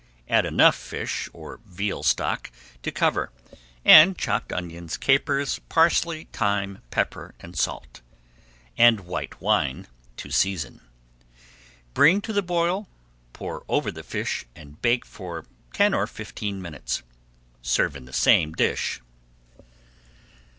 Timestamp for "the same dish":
18.05-19.01